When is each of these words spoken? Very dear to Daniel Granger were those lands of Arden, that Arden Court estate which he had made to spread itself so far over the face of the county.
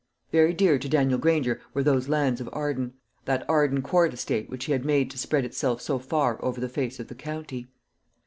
Very 0.31 0.51
dear 0.51 0.79
to 0.79 0.89
Daniel 0.89 1.19
Granger 1.19 1.61
were 1.75 1.83
those 1.83 2.09
lands 2.09 2.41
of 2.41 2.49
Arden, 2.51 2.93
that 3.25 3.47
Arden 3.47 3.83
Court 3.83 4.11
estate 4.15 4.49
which 4.49 4.65
he 4.65 4.71
had 4.71 4.83
made 4.83 5.11
to 5.11 5.17
spread 5.19 5.45
itself 5.45 5.79
so 5.79 5.99
far 5.99 6.43
over 6.43 6.59
the 6.59 6.67
face 6.67 6.99
of 6.99 7.07
the 7.07 7.13
county. 7.13 7.67